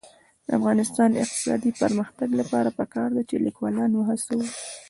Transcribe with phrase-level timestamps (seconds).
[0.45, 4.47] د افغانستان د اقتصادي پرمختګ لپاره پکار ده چې لیکوالان وهڅوو.